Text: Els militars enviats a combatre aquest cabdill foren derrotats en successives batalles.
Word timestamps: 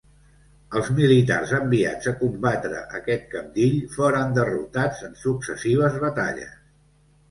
Els 0.79 0.87
militars 0.99 1.53
enviats 1.57 2.09
a 2.13 2.15
combatre 2.23 2.81
aquest 3.03 3.29
cabdill 3.37 3.79
foren 4.01 4.37
derrotats 4.41 5.09
en 5.13 5.17
successives 5.25 6.05
batalles. 6.11 6.63